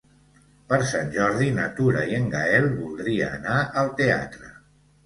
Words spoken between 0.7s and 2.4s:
Per Sant Jordi na Tura i en